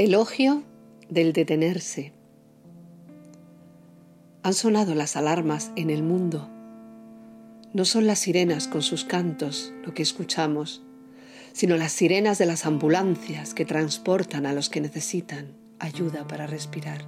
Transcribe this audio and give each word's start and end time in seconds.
Elogio 0.00 0.62
del 1.10 1.34
detenerse. 1.34 2.14
Han 4.42 4.54
sonado 4.54 4.94
las 4.94 5.14
alarmas 5.14 5.72
en 5.76 5.90
el 5.90 6.02
mundo. 6.02 6.48
No 7.74 7.84
son 7.84 8.06
las 8.06 8.20
sirenas 8.20 8.66
con 8.66 8.80
sus 8.80 9.04
cantos 9.04 9.74
lo 9.84 9.92
que 9.92 10.02
escuchamos, 10.02 10.80
sino 11.52 11.76
las 11.76 11.92
sirenas 11.92 12.38
de 12.38 12.46
las 12.46 12.64
ambulancias 12.64 13.52
que 13.52 13.66
transportan 13.66 14.46
a 14.46 14.54
los 14.54 14.70
que 14.70 14.80
necesitan 14.80 15.52
ayuda 15.78 16.26
para 16.26 16.46
respirar. 16.46 17.04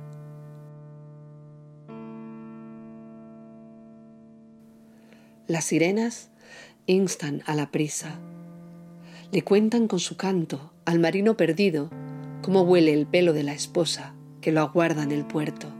Las 5.46 5.64
sirenas 5.64 6.28
instan 6.84 7.42
a 7.46 7.54
la 7.54 7.70
prisa. 7.70 8.18
Le 9.30 9.40
cuentan 9.40 9.88
con 9.88 9.98
su 9.98 10.18
canto 10.18 10.74
al 10.84 10.98
marino 10.98 11.38
perdido 11.38 11.88
cómo 12.42 12.62
huele 12.62 12.92
el 12.92 13.06
pelo 13.06 13.32
de 13.32 13.44
la 13.44 13.54
esposa 13.54 14.14
que 14.40 14.52
lo 14.52 14.60
aguarda 14.60 15.02
en 15.02 15.12
el 15.12 15.24
puerto, 15.24 15.72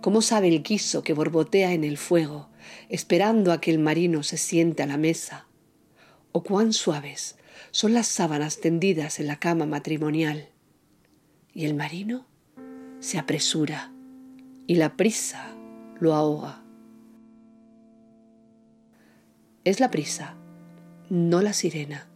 cómo 0.00 0.20
sabe 0.20 0.48
el 0.48 0.62
guiso 0.62 1.02
que 1.02 1.12
borbotea 1.12 1.72
en 1.72 1.84
el 1.84 1.96
fuego, 1.96 2.48
esperando 2.88 3.52
a 3.52 3.60
que 3.60 3.70
el 3.70 3.78
marino 3.78 4.22
se 4.22 4.36
siente 4.36 4.82
a 4.82 4.86
la 4.86 4.96
mesa, 4.96 5.46
o 6.32 6.42
cuán 6.42 6.72
suaves 6.72 7.36
son 7.70 7.94
las 7.94 8.08
sábanas 8.08 8.60
tendidas 8.60 9.20
en 9.20 9.28
la 9.28 9.38
cama 9.38 9.66
matrimonial. 9.66 10.48
Y 11.54 11.66
el 11.66 11.74
marino 11.74 12.26
se 12.98 13.18
apresura 13.18 13.92
y 14.66 14.76
la 14.76 14.96
prisa 14.96 15.54
lo 16.00 16.14
ahoga. 16.14 16.62
Es 19.64 19.78
la 19.78 19.90
prisa, 19.90 20.34
no 21.10 21.42
la 21.42 21.52
sirena, 21.52 22.08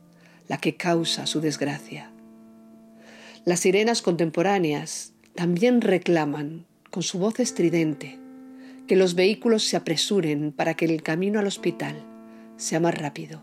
la 0.49 0.59
que 0.59 0.77
causa 0.77 1.27
su 1.27 1.41
desgracia. 1.41 2.14
Las 3.45 3.61
sirenas 3.61 4.01
contemporáneas 4.01 5.13
también 5.35 5.83
reclaman, 5.83 6.65
con 6.91 7.03
su 7.03 7.19
voz 7.19 7.41
estridente, 7.41 8.19
que 8.87 8.97
los 8.97 9.15
vehículos 9.15 9.65
se 9.65 9.77
apresuren 9.77 10.51
para 10.51 10.75
que 10.75 10.87
el 10.87 11.03
camino 11.03 11.41
al 11.41 11.47
hospital 11.47 12.07
sea 12.57 12.81
más 12.81 12.97
rápido, 12.97 13.43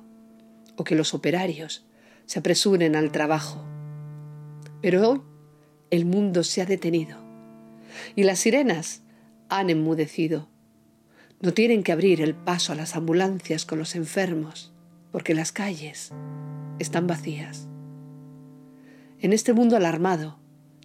o 0.76 0.84
que 0.84 0.96
los 0.96 1.14
operarios 1.14 1.86
se 2.26 2.40
apresuren 2.40 2.96
al 2.96 3.12
trabajo. 3.12 3.64
Pero 4.82 5.08
hoy 5.08 5.22
el 5.92 6.06
mundo 6.06 6.44
se 6.44 6.64
ha 6.64 6.66
detenido 6.66 7.20
y 8.16 8.24
las 8.24 8.40
sirenas 8.40 9.04
han 9.50 9.70
enmudecido. 9.70 10.48
No 11.42 11.54
tienen 11.54 11.84
que 11.84 11.92
abrir 11.92 12.22
el 12.22 12.34
paso 12.34 12.74
a 12.74 12.76
las 12.76 12.96
ambulancias 12.96 13.66
con 13.66 13.78
los 13.78 13.96
enfermos, 13.96 14.74
porque 15.12 15.36
las 15.36 15.52
calles 15.52 16.12
están 16.80 17.06
vacías. 17.06 17.68
En 19.22 19.34
este 19.34 19.54
mundo 19.54 19.78
alarmado, 19.78 20.40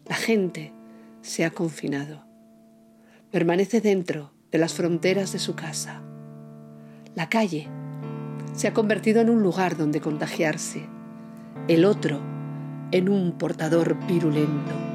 la 0.04 0.14
gente 0.14 0.74
se 1.22 1.46
ha 1.46 1.50
confinado. 1.50 2.26
Permanece 3.30 3.80
dentro 3.80 4.30
de 4.50 4.58
las 4.58 4.74
fronteras 4.74 5.32
de 5.32 5.38
su 5.38 5.54
casa. 5.54 6.02
La 7.14 7.30
calle 7.30 7.66
se 8.52 8.68
ha 8.68 8.74
convertido 8.74 9.22
en 9.22 9.30
un 9.30 9.42
lugar 9.42 9.78
donde 9.78 10.02
contagiarse, 10.02 10.86
el 11.66 11.86
otro 11.86 12.20
en 12.92 13.08
un 13.08 13.38
portador 13.38 13.96
virulento. 14.06 14.85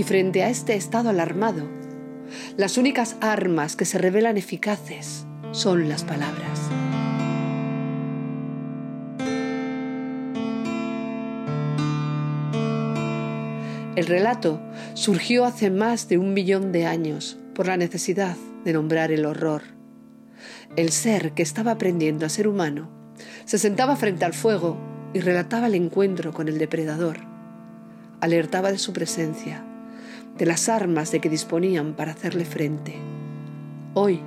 Y 0.00 0.02
frente 0.02 0.42
a 0.42 0.48
este 0.48 0.76
estado 0.76 1.10
alarmado, 1.10 1.68
las 2.56 2.78
únicas 2.78 3.18
armas 3.20 3.76
que 3.76 3.84
se 3.84 3.98
revelan 3.98 4.38
eficaces 4.38 5.26
son 5.52 5.90
las 5.90 6.04
palabras. 6.04 6.58
El 13.94 14.06
relato 14.06 14.62
surgió 14.94 15.44
hace 15.44 15.70
más 15.70 16.08
de 16.08 16.16
un 16.16 16.32
millón 16.32 16.72
de 16.72 16.86
años 16.86 17.38
por 17.54 17.66
la 17.66 17.76
necesidad 17.76 18.38
de 18.64 18.72
nombrar 18.72 19.12
el 19.12 19.26
horror. 19.26 19.64
El 20.76 20.92
ser 20.92 21.32
que 21.32 21.42
estaba 21.42 21.72
aprendiendo 21.72 22.24
a 22.24 22.30
ser 22.30 22.48
humano 22.48 22.88
se 23.44 23.58
sentaba 23.58 23.96
frente 23.96 24.24
al 24.24 24.32
fuego 24.32 24.78
y 25.12 25.20
relataba 25.20 25.66
el 25.66 25.74
encuentro 25.74 26.32
con 26.32 26.48
el 26.48 26.56
depredador. 26.56 27.18
Alertaba 28.22 28.72
de 28.72 28.78
su 28.78 28.94
presencia 28.94 29.66
de 30.36 30.46
las 30.46 30.68
armas 30.68 31.10
de 31.12 31.20
que 31.20 31.28
disponían 31.28 31.94
para 31.94 32.12
hacerle 32.12 32.44
frente. 32.44 32.94
Hoy, 33.94 34.20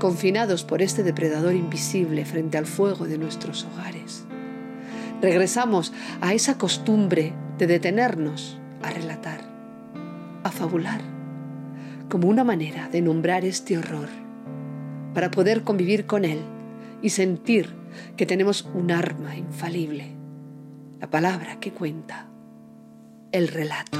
confinados 0.00 0.64
por 0.64 0.82
este 0.82 1.02
depredador 1.02 1.54
invisible 1.54 2.24
frente 2.24 2.58
al 2.58 2.66
fuego 2.66 3.06
de 3.06 3.18
nuestros 3.18 3.64
hogares, 3.64 4.24
regresamos 5.20 5.92
a 6.20 6.34
esa 6.34 6.58
costumbre 6.58 7.32
de 7.58 7.66
detenernos 7.66 8.58
a 8.82 8.90
relatar, 8.90 9.40
a 10.42 10.50
fabular, 10.50 11.00
como 12.08 12.28
una 12.28 12.44
manera 12.44 12.88
de 12.88 13.00
nombrar 13.00 13.44
este 13.44 13.78
horror, 13.78 14.08
para 15.14 15.30
poder 15.30 15.62
convivir 15.62 16.06
con 16.06 16.24
él 16.24 16.40
y 17.00 17.10
sentir 17.10 17.70
que 18.16 18.26
tenemos 18.26 18.68
un 18.74 18.90
arma 18.90 19.36
infalible, 19.36 20.12
la 21.00 21.08
palabra 21.08 21.60
que 21.60 21.72
cuenta, 21.72 22.26
el 23.32 23.48
relato. 23.48 23.98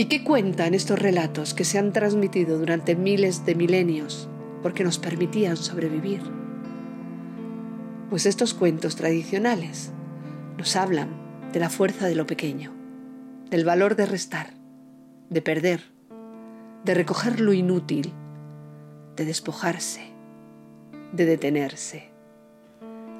¿Y 0.00 0.06
qué 0.06 0.24
cuentan 0.24 0.72
estos 0.72 0.98
relatos 0.98 1.52
que 1.52 1.66
se 1.66 1.78
han 1.78 1.92
transmitido 1.92 2.58
durante 2.58 2.96
miles 2.96 3.44
de 3.44 3.54
milenios 3.54 4.30
porque 4.62 4.82
nos 4.82 4.98
permitían 4.98 5.58
sobrevivir? 5.58 6.22
Pues 8.08 8.24
estos 8.24 8.54
cuentos 8.54 8.96
tradicionales 8.96 9.90
nos 10.56 10.74
hablan 10.74 11.10
de 11.52 11.60
la 11.60 11.68
fuerza 11.68 12.06
de 12.06 12.14
lo 12.14 12.26
pequeño, 12.26 12.72
del 13.50 13.66
valor 13.66 13.94
de 13.94 14.06
restar, 14.06 14.54
de 15.28 15.42
perder, 15.42 15.82
de 16.82 16.94
recoger 16.94 17.38
lo 17.38 17.52
inútil, 17.52 18.10
de 19.16 19.26
despojarse, 19.26 20.14
de 21.12 21.26
detenerse. 21.26 22.08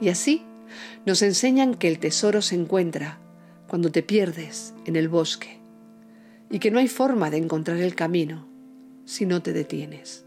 Y 0.00 0.08
así 0.08 0.46
nos 1.04 1.20
enseñan 1.20 1.74
que 1.74 1.88
el 1.88 1.98
tesoro 1.98 2.40
se 2.40 2.54
encuentra 2.54 3.18
cuando 3.68 3.92
te 3.92 4.02
pierdes 4.02 4.72
en 4.86 4.96
el 4.96 5.10
bosque 5.10 5.59
y 6.50 6.58
que 6.58 6.70
no 6.70 6.80
hay 6.80 6.88
forma 6.88 7.30
de 7.30 7.38
encontrar 7.38 7.78
el 7.78 7.94
camino 7.94 8.48
si 9.04 9.24
no 9.24 9.40
te 9.40 9.52
detienes. 9.52 10.24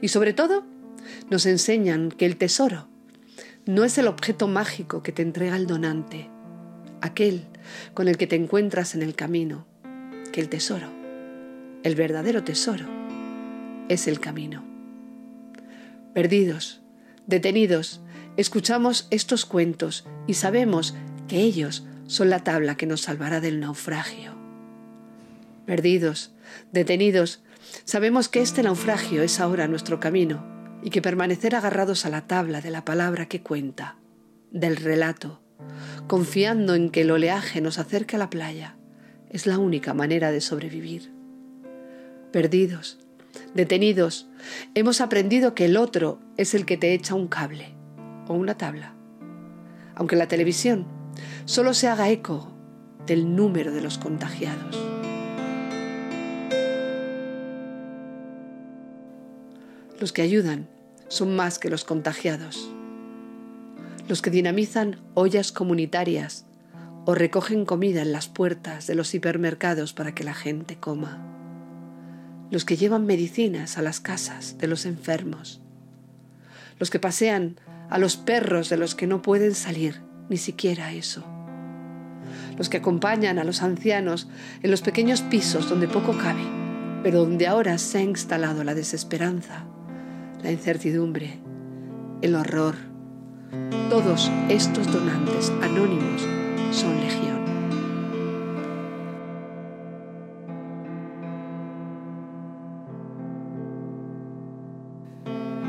Y 0.00 0.08
sobre 0.08 0.32
todo, 0.32 0.64
nos 1.30 1.46
enseñan 1.46 2.10
que 2.10 2.26
el 2.26 2.36
tesoro 2.36 2.88
no 3.64 3.84
es 3.84 3.96
el 3.98 4.08
objeto 4.08 4.48
mágico 4.48 5.02
que 5.02 5.12
te 5.12 5.22
entrega 5.22 5.56
el 5.56 5.68
donante, 5.68 6.28
aquel 7.00 7.46
con 7.94 8.08
el 8.08 8.16
que 8.16 8.26
te 8.26 8.34
encuentras 8.34 8.96
en 8.96 9.02
el 9.02 9.14
camino, 9.14 9.66
que 10.32 10.40
el 10.40 10.48
tesoro, 10.48 10.88
el 11.84 11.94
verdadero 11.94 12.42
tesoro, 12.42 12.86
es 13.88 14.08
el 14.08 14.18
camino. 14.18 14.64
Perdidos, 16.12 16.82
detenidos, 17.26 18.00
escuchamos 18.36 19.06
estos 19.10 19.44
cuentos 19.46 20.04
y 20.26 20.34
sabemos 20.34 20.94
que 21.28 21.40
ellos 21.40 21.86
son 22.06 22.30
la 22.30 22.40
tabla 22.40 22.76
que 22.76 22.86
nos 22.86 23.02
salvará 23.02 23.40
del 23.40 23.60
naufragio 23.60 24.41
perdidos, 25.66 26.34
detenidos, 26.72 27.42
sabemos 27.84 28.28
que 28.28 28.40
este 28.40 28.62
naufragio 28.62 29.22
es 29.22 29.40
ahora 29.40 29.68
nuestro 29.68 30.00
camino 30.00 30.46
y 30.82 30.90
que 30.90 31.02
permanecer 31.02 31.54
agarrados 31.54 32.04
a 32.06 32.10
la 32.10 32.26
tabla 32.26 32.60
de 32.60 32.70
la 32.70 32.84
palabra 32.84 33.26
que 33.26 33.42
cuenta, 33.42 33.96
del 34.50 34.76
relato, 34.76 35.40
confiando 36.06 36.74
en 36.74 36.90
que 36.90 37.02
el 37.02 37.10
oleaje 37.10 37.60
nos 37.60 37.78
acerque 37.78 38.16
a 38.16 38.18
la 38.18 38.30
playa, 38.30 38.76
es 39.30 39.46
la 39.46 39.58
única 39.58 39.94
manera 39.94 40.30
de 40.30 40.40
sobrevivir. 40.40 41.12
Perdidos, 42.32 42.98
detenidos, 43.54 44.28
hemos 44.74 45.00
aprendido 45.00 45.54
que 45.54 45.66
el 45.66 45.76
otro 45.76 46.18
es 46.36 46.54
el 46.54 46.66
que 46.66 46.76
te 46.76 46.92
echa 46.94 47.14
un 47.14 47.28
cable 47.28 47.74
o 48.28 48.34
una 48.34 48.56
tabla. 48.56 48.94
Aunque 49.94 50.16
la 50.16 50.28
televisión 50.28 50.86
solo 51.44 51.74
se 51.74 51.88
haga 51.88 52.10
eco 52.10 52.52
del 53.06 53.34
número 53.34 53.72
de 53.72 53.80
los 53.80 53.98
contagiados. 53.98 54.91
Los 60.02 60.12
que 60.12 60.22
ayudan 60.22 60.66
son 61.06 61.36
más 61.36 61.60
que 61.60 61.70
los 61.70 61.84
contagiados. 61.84 62.68
Los 64.08 64.20
que 64.20 64.30
dinamizan 64.30 65.00
ollas 65.14 65.52
comunitarias 65.52 66.44
o 67.06 67.14
recogen 67.14 67.64
comida 67.64 68.02
en 68.02 68.10
las 68.10 68.26
puertas 68.26 68.88
de 68.88 68.96
los 68.96 69.14
hipermercados 69.14 69.92
para 69.92 70.12
que 70.12 70.24
la 70.24 70.34
gente 70.34 70.74
coma. 70.74 71.24
Los 72.50 72.64
que 72.64 72.76
llevan 72.76 73.06
medicinas 73.06 73.78
a 73.78 73.82
las 73.82 74.00
casas 74.00 74.58
de 74.58 74.66
los 74.66 74.86
enfermos. 74.86 75.62
los 76.80 76.90
que 76.90 76.98
pasean 76.98 77.60
a 77.88 77.96
los 77.98 78.16
perros 78.16 78.70
de 78.70 78.78
los 78.78 78.96
que 78.96 79.06
no 79.06 79.22
pueden 79.22 79.54
salir, 79.54 80.00
ni 80.28 80.36
siquiera 80.36 80.92
eso. 80.92 81.24
Los 82.58 82.68
que 82.68 82.78
acompañan 82.78 83.38
a 83.38 83.44
los 83.44 83.62
ancianos 83.62 84.28
en 84.64 84.72
los 84.72 84.82
pequeños 84.82 85.22
pisos 85.22 85.68
donde 85.68 85.86
poco 85.86 86.18
cabe, 86.18 86.42
pero 87.04 87.20
donde 87.20 87.46
ahora 87.46 87.78
se 87.78 87.98
ha 87.98 88.02
instalado 88.02 88.64
la 88.64 88.74
desesperanza, 88.74 89.64
la 90.42 90.50
incertidumbre, 90.50 91.38
el 92.20 92.34
horror. 92.34 92.74
Todos 93.88 94.30
estos 94.48 94.92
donantes 94.92 95.52
anónimos 95.62 96.26
son 96.72 96.96
legión. 97.00 97.42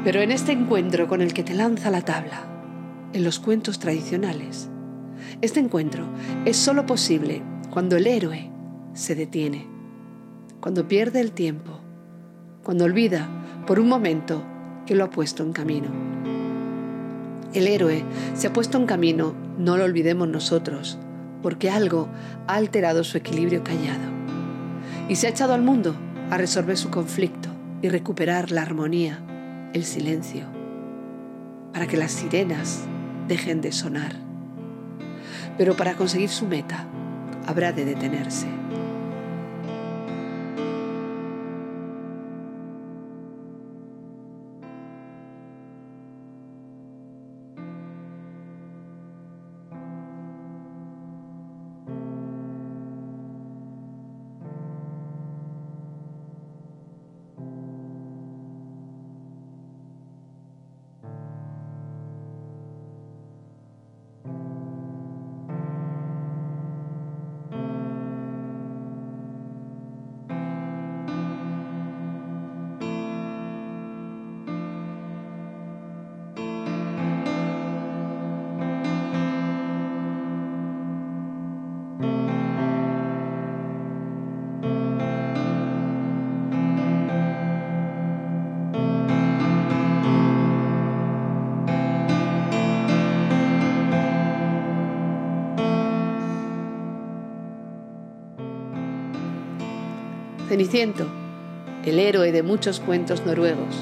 Pero 0.04 0.22
en 0.22 0.32
este 0.32 0.52
encuentro 0.52 1.08
con 1.08 1.22
el 1.22 1.34
que 1.34 1.44
te 1.44 1.54
lanza 1.54 1.92
la 1.92 2.02
tabla, 2.02 2.46
en 3.14 3.24
los 3.24 3.40
cuentos 3.40 3.80
tradicionales, 3.80 4.70
este 5.42 5.60
encuentro 5.60 6.08
es 6.46 6.58
sólo 6.58 6.86
posible 6.86 7.42
cuando 7.70 7.96
el 7.96 8.08
héroe 8.08 8.50
se 8.94 9.16
detiene, 9.16 9.68
cuando 10.60 10.88
pierde 10.88 11.20
el 11.22 11.32
tiempo, 11.32 11.80
cuando 12.64 12.86
olvida 12.86 13.30
por 13.66 13.80
un 13.80 13.88
momento 13.88 14.44
que 14.86 14.96
lo 14.96 15.06
ha 15.06 15.10
puesto 15.10 15.44
en 15.44 15.54
camino. 15.54 15.90
El 17.54 17.68
héroe 17.68 18.04
se 18.34 18.48
ha 18.48 18.54
puesto 18.54 18.78
en 18.78 18.86
camino, 18.86 19.36
no 19.58 19.78
lo 19.78 19.84
olvidemos 19.84 20.28
nosotros, 20.28 20.98
porque 21.42 21.70
algo 21.70 22.08
ha 22.48 22.56
alterado 22.56 23.04
su 23.04 23.18
equilibrio 23.18 23.64
callado. 23.64 24.12
Y 25.08 25.16
se 25.16 25.28
ha 25.28 25.30
echado 25.30 25.54
al 25.54 25.62
mundo 25.62 25.96
a 26.32 26.38
resolver 26.38 26.78
su 26.78 26.90
conflicto 26.90 27.50
y 27.82 27.90
recuperar 27.90 28.52
la 28.52 28.62
armonía 28.62 29.20
el 29.74 29.84
silencio, 29.84 30.46
para 31.74 31.88
que 31.88 31.98
las 31.98 32.12
sirenas 32.12 32.82
dejen 33.28 33.62
de 33.62 33.72
sonar. 33.72 34.14
Pero 35.58 35.76
para 35.76 35.96
conseguir 35.96 36.30
su 36.30 36.48
meta, 36.48 36.88
habrá 37.48 37.72
de 37.72 37.86
detenerse. 37.86 38.63
Ceniciento, 100.54 101.08
el 101.84 101.98
héroe 101.98 102.32
de 102.32 102.44
muchos 102.44 102.80
cuentos 102.80 103.26
noruegos, 103.26 103.76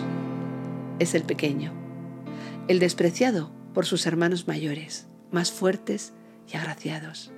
es 0.99 1.13
el 1.15 1.23
pequeño, 1.23 1.73
el 2.69 2.79
despreciado 2.79 3.51
por 3.73 3.85
sus 3.85 4.05
hermanos 4.05 4.47
mayores, 4.47 5.05
más 5.31 5.51
fuertes 5.51 6.13
y 6.49 6.55
agraciados. 6.55 7.33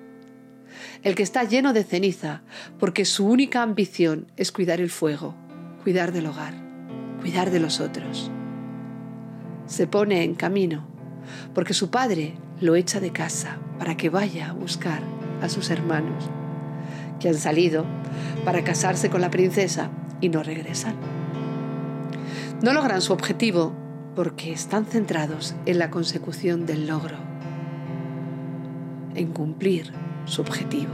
El 1.02 1.16
que 1.16 1.24
está 1.24 1.46
lleno 1.46 1.74
de 1.74 1.84
ceniza 1.84 2.44
porque 2.78 3.06
su 3.06 3.26
única 3.26 3.64
ambición 3.64 4.28
es 4.38 4.52
cuidar 4.52 4.80
el 4.80 4.92
fuego, 4.92 5.34
cuidar 5.82 6.12
del 6.12 6.28
hogar, 6.28 6.54
cuidar 7.20 7.50
de 7.50 7.60
los 7.60 7.80
otros. 7.80 8.30
Se 9.66 9.88
pone 9.88 10.24
en 10.24 10.36
camino 10.36 10.86
porque 11.56 11.74
su 11.74 11.90
padre 11.90 12.36
lo 12.62 12.76
echa 12.76 13.00
de 13.00 13.12
casa 13.12 13.58
para 13.80 13.98
que 13.98 14.12
vaya 14.12 14.52
a 14.52 14.54
buscar 14.54 15.02
a 15.42 15.50
sus 15.50 15.72
hermanos 15.72 16.30
que 17.24 17.30
han 17.30 17.36
salido 17.36 17.86
para 18.44 18.66
casarse 18.66 19.10
con 19.10 19.22
la 19.22 19.32
princesa 19.32 19.90
y 20.20 20.28
no 20.28 20.44
regresan. 20.44 20.94
No 22.62 22.74
logran 22.74 23.02
su 23.02 23.14
objetivo 23.14 23.74
porque 24.14 24.52
están 24.52 24.86
centrados 24.86 25.56
en 25.66 25.80
la 25.80 25.90
consecución 25.90 26.66
del 26.66 26.86
logro, 26.86 27.16
en 29.16 29.32
cumplir 29.32 29.94
su 30.26 30.42
objetivo. 30.42 30.92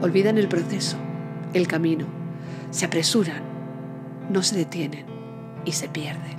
Olvidan 0.00 0.38
el 0.38 0.46
proceso, 0.46 0.96
el 1.54 1.66
camino, 1.66 2.06
se 2.70 2.84
apresuran, 2.84 3.42
no 4.30 4.44
se 4.44 4.56
detienen 4.56 5.06
y 5.64 5.72
se 5.72 5.88
pierden. 5.88 6.36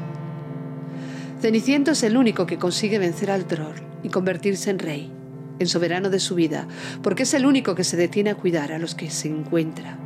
Ceniciento 1.42 1.92
es 1.92 2.04
el 2.04 2.16
único 2.16 2.46
que 2.46 2.58
consigue 2.58 3.00
vencer 3.00 3.32
al 3.32 3.44
troll 3.44 3.80
y 4.02 4.08
convertirse 4.08 4.70
en 4.70 4.80
rey 4.80 5.12
en 5.64 5.70
soberano 5.70 6.10
de 6.10 6.20
su 6.20 6.36
vida, 6.36 6.68
porque 7.02 7.24
es 7.24 7.34
el 7.34 7.46
único 7.46 7.74
que 7.74 7.84
se 7.84 7.98
detiene 7.98 8.30
a 8.30 8.36
cuidar 8.36 8.72
a 8.72 8.80
los 8.80 8.94
que 8.94 9.10
se 9.10 9.28
encuentra, 9.28 9.98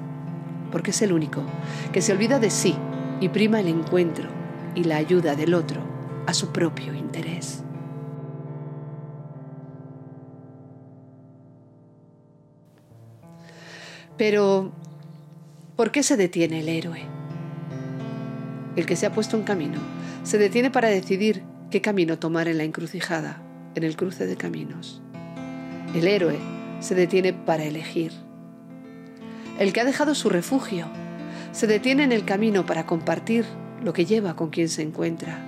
porque 0.72 0.92
es 0.92 1.02
el 1.02 1.12
único 1.12 1.44
que 1.92 2.02
se 2.02 2.14
olvida 2.14 2.40
de 2.40 2.50
sí 2.50 2.76
y 3.20 3.30
prima 3.30 3.60
el 3.60 3.68
encuentro 3.68 4.30
y 4.76 4.84
la 4.84 4.98
ayuda 4.98 5.36
del 5.36 5.54
otro 5.54 5.82
a 6.28 6.34
su 6.34 6.52
propio 6.52 6.94
interés. 6.94 7.64
Pero, 14.18 14.72
¿por 15.76 15.92
qué 15.92 16.02
se 16.02 16.18
detiene 16.18 16.62
el 16.62 16.70
héroe? 16.70 17.02
El 18.76 18.86
que 18.86 18.96
se 18.96 19.06
ha 19.06 19.12
puesto 19.12 19.38
en 19.38 19.44
camino 19.44 19.80
se 20.24 20.38
detiene 20.38 20.72
para 20.72 20.90
decidir 20.90 21.44
qué 21.70 21.82
camino 21.82 22.20
tomar 22.20 22.48
en 22.48 22.58
la 22.58 22.64
encrucijada, 22.64 23.42
en 23.76 23.84
el 23.84 23.96
cruce 23.96 24.26
de 24.26 24.36
caminos. 24.36 25.02
El 25.98 26.08
héroe 26.08 26.38
se 26.80 26.94
detiene 26.94 27.34
para 27.34 27.64
elegir. 27.64 28.12
El 29.58 29.74
que 29.74 29.82
ha 29.82 29.84
dejado 29.84 30.14
su 30.14 30.30
refugio 30.30 30.86
se 31.52 31.66
detiene 31.66 32.04
en 32.04 32.12
el 32.12 32.24
camino 32.24 32.68
para 32.68 32.86
compartir 32.86 33.46
lo 33.84 33.94
que 33.94 34.06
lleva 34.06 34.36
con 34.36 34.52
quien 34.52 34.70
se 34.70 34.84
encuentra. 34.84 35.40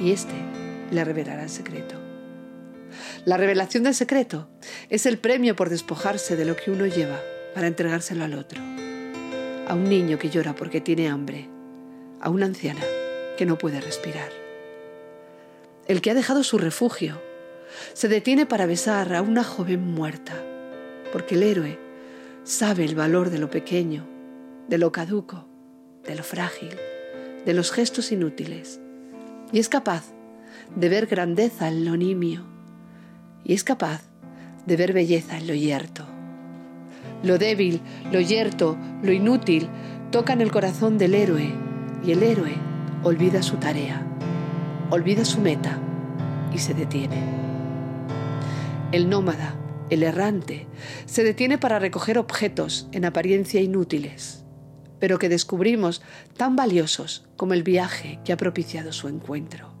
Y 0.00 0.12
éste 0.12 0.34
le 0.92 1.02
revelará 1.02 1.42
el 1.42 1.50
secreto. 1.50 1.96
La 3.24 3.36
revelación 3.36 3.82
del 3.82 3.96
secreto 3.96 4.48
es 4.88 5.04
el 5.04 5.18
premio 5.18 5.56
por 5.56 5.68
despojarse 5.68 6.36
de 6.36 6.44
lo 6.44 6.54
que 6.54 6.70
uno 6.70 6.86
lleva 6.86 7.20
para 7.52 7.66
entregárselo 7.66 8.22
al 8.22 8.34
otro. 8.34 8.62
A 9.66 9.74
un 9.74 9.88
niño 9.88 10.16
que 10.16 10.30
llora 10.30 10.54
porque 10.54 10.80
tiene 10.80 11.08
hambre. 11.08 11.48
A 12.20 12.30
una 12.30 12.46
anciana 12.46 12.84
que 13.36 13.46
no 13.46 13.58
puede 13.58 13.80
respirar. 13.80 14.30
El 15.88 16.02
que 16.02 16.12
ha 16.12 16.14
dejado 16.14 16.44
su 16.44 16.56
refugio 16.56 17.20
se 17.92 18.08
detiene 18.08 18.46
para 18.46 18.66
besar 18.66 19.14
a 19.14 19.22
una 19.22 19.44
joven 19.44 19.94
muerta, 19.94 20.34
porque 21.12 21.34
el 21.34 21.42
héroe 21.42 21.78
sabe 22.44 22.84
el 22.84 22.94
valor 22.94 23.30
de 23.30 23.38
lo 23.38 23.50
pequeño, 23.50 24.06
de 24.68 24.78
lo 24.78 24.92
caduco, 24.92 25.48
de 26.04 26.14
lo 26.14 26.22
frágil, 26.22 26.76
de 27.44 27.54
los 27.54 27.72
gestos 27.72 28.12
inútiles, 28.12 28.80
y 29.52 29.58
es 29.58 29.68
capaz 29.68 30.04
de 30.74 30.88
ver 30.88 31.06
grandeza 31.06 31.68
en 31.68 31.84
lo 31.84 31.96
nimio, 31.96 32.44
y 33.44 33.54
es 33.54 33.64
capaz 33.64 34.02
de 34.66 34.76
ver 34.76 34.92
belleza 34.92 35.38
en 35.38 35.46
lo 35.46 35.54
yerto. 35.54 36.04
Lo 37.22 37.38
débil, 37.38 37.80
lo 38.12 38.20
yerto, 38.20 38.76
lo 39.02 39.12
inútil 39.12 39.68
tocan 40.10 40.40
el 40.40 40.50
corazón 40.50 40.98
del 40.98 41.14
héroe, 41.14 41.52
y 42.04 42.12
el 42.12 42.22
héroe 42.22 42.54
olvida 43.02 43.42
su 43.42 43.56
tarea, 43.56 44.06
olvida 44.90 45.24
su 45.24 45.40
meta 45.40 45.78
y 46.52 46.58
se 46.58 46.74
detiene. 46.74 47.45
El 48.92 49.10
nómada, 49.10 49.56
el 49.90 50.04
errante, 50.04 50.68
se 51.06 51.24
detiene 51.24 51.58
para 51.58 51.80
recoger 51.80 52.18
objetos 52.18 52.88
en 52.92 53.04
apariencia 53.04 53.60
inútiles, 53.60 54.44
pero 55.00 55.18
que 55.18 55.28
descubrimos 55.28 56.02
tan 56.36 56.54
valiosos 56.54 57.26
como 57.36 57.52
el 57.52 57.64
viaje 57.64 58.20
que 58.24 58.32
ha 58.32 58.36
propiciado 58.36 58.92
su 58.92 59.08
encuentro. 59.08 59.74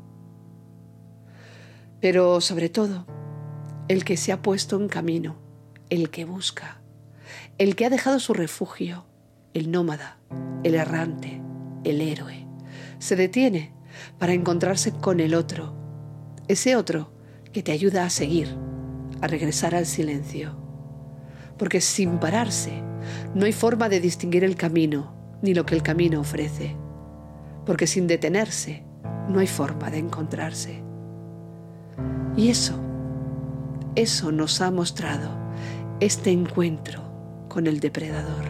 Pero 2.00 2.40
sobre 2.40 2.68
todo, 2.68 3.06
el 3.86 4.04
que 4.04 4.16
se 4.16 4.32
ha 4.32 4.42
puesto 4.42 4.76
en 4.76 4.88
camino, 4.88 5.36
el 5.88 6.10
que 6.10 6.24
busca, 6.24 6.80
el 7.58 7.76
que 7.76 7.86
ha 7.86 7.90
dejado 7.90 8.18
su 8.18 8.34
refugio, 8.34 9.06
el 9.54 9.70
nómada, 9.70 10.18
el 10.64 10.74
errante, 10.74 11.40
el 11.84 12.00
héroe, 12.00 12.44
se 12.98 13.14
detiene 13.14 13.72
para 14.18 14.32
encontrarse 14.32 14.90
con 14.90 15.20
el 15.20 15.34
otro, 15.34 15.76
ese 16.48 16.74
otro 16.74 17.12
que 17.52 17.62
te 17.62 17.72
ayuda 17.72 18.04
a 18.04 18.10
seguir, 18.10 18.48
a 19.20 19.26
regresar 19.26 19.74
al 19.74 19.86
silencio. 19.86 20.56
Porque 21.58 21.80
sin 21.80 22.18
pararse 22.18 22.82
no 23.34 23.46
hay 23.46 23.52
forma 23.52 23.88
de 23.88 24.00
distinguir 24.00 24.44
el 24.44 24.56
camino 24.56 25.14
ni 25.42 25.54
lo 25.54 25.66
que 25.66 25.74
el 25.74 25.82
camino 25.82 26.20
ofrece. 26.20 26.76
Porque 27.64 27.86
sin 27.86 28.06
detenerse 28.06 28.84
no 29.28 29.40
hay 29.40 29.46
forma 29.46 29.90
de 29.90 29.98
encontrarse. 29.98 30.82
Y 32.36 32.50
eso, 32.50 32.78
eso 33.94 34.32
nos 34.32 34.60
ha 34.60 34.70
mostrado 34.70 35.30
este 36.00 36.30
encuentro 36.30 37.02
con 37.48 37.66
el 37.66 37.80
depredador. 37.80 38.44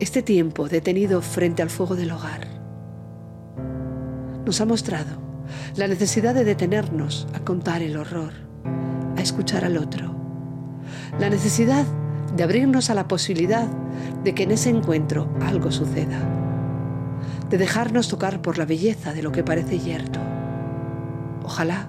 Este 0.00 0.22
tiempo 0.22 0.68
detenido 0.68 1.22
frente 1.22 1.62
al 1.62 1.70
fuego 1.70 1.94
del 1.94 2.10
hogar 2.10 2.48
nos 4.44 4.60
ha 4.60 4.66
mostrado 4.66 5.22
la 5.76 5.88
necesidad 5.88 6.34
de 6.34 6.44
detenernos 6.44 7.26
a 7.32 7.40
contar 7.40 7.82
el 7.82 7.96
horror, 7.96 8.32
escuchar 9.24 9.64
al 9.64 9.76
otro, 9.76 10.14
la 11.18 11.28
necesidad 11.28 11.84
de 12.36 12.42
abrirnos 12.42 12.90
a 12.90 12.94
la 12.94 13.08
posibilidad 13.08 13.66
de 14.22 14.34
que 14.34 14.44
en 14.44 14.52
ese 14.52 14.70
encuentro 14.70 15.28
algo 15.40 15.70
suceda, 15.70 16.18
de 17.50 17.58
dejarnos 17.58 18.08
tocar 18.08 18.42
por 18.42 18.58
la 18.58 18.64
belleza 18.64 19.12
de 19.12 19.22
lo 19.22 19.32
que 19.32 19.44
parece 19.44 19.78
yerto. 19.78 20.20
Ojalá, 21.44 21.88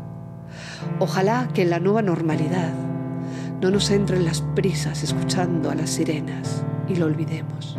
ojalá 1.00 1.48
que 1.54 1.64
en 1.64 1.70
la 1.70 1.80
nueva 1.80 2.02
normalidad 2.02 2.74
no 3.62 3.72
nos 3.72 3.90
entren 3.90 4.26
las 4.26 4.42
prisas 4.42 5.04
escuchando 5.04 5.70
a 5.72 5.76
las 5.76 5.90
sirenas 5.90 6.64
y 6.88 6.96
lo 6.96 7.06
olvidemos. 7.06 7.78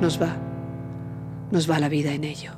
Nos 0.00 0.20
va, 0.20 0.36
nos 1.50 1.68
va 1.68 1.80
la 1.80 1.88
vida 1.88 2.12
en 2.12 2.24
ello. 2.24 2.52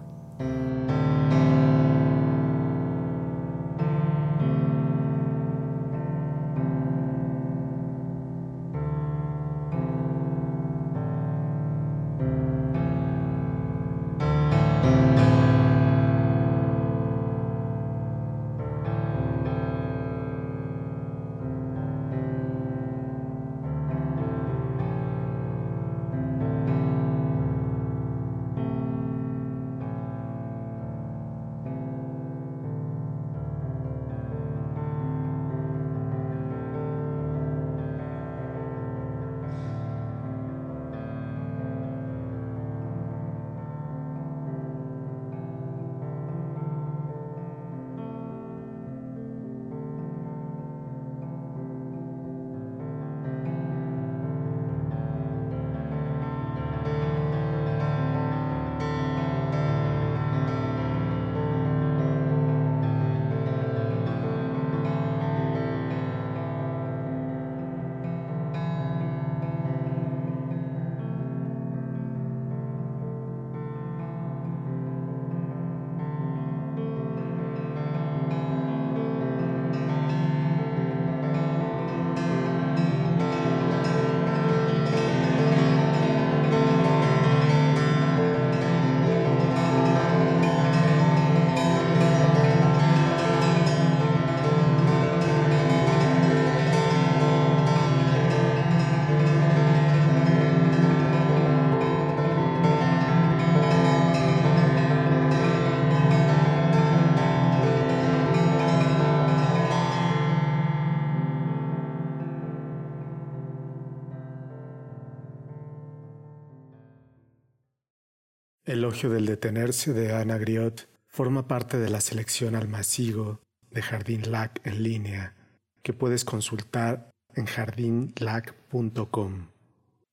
Elogio 118.70 119.10
del 119.10 119.26
detenerse 119.26 119.92
de 119.92 120.14
Ana 120.14 120.38
Griot 120.38 120.88
forma 121.08 121.48
parte 121.48 121.76
de 121.76 121.90
la 121.90 122.00
selección 122.00 122.54
al 122.54 122.68
masigo 122.68 123.40
de 123.68 123.82
Jardín 123.82 124.30
Lac 124.30 124.64
en 124.64 124.84
línea 124.84 125.34
que 125.82 125.92
puedes 125.92 126.24
consultar 126.24 127.10
en 127.34 127.46
jardinlac.com. 127.46 129.48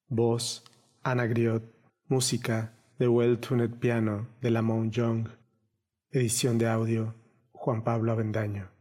Voz 0.08 0.64
Ana 1.04 1.28
Griot. 1.28 1.72
Música 2.08 2.74
The 2.98 3.08
Well 3.08 3.38
Tuned 3.38 3.76
Piano 3.76 4.28
de 4.42 4.50
Lamont 4.50 4.92
Young. 4.92 5.28
Edición 6.10 6.58
de 6.58 6.68
audio 6.68 7.14
Juan 7.52 7.84
Pablo 7.84 8.12
Avendaño. 8.12 8.72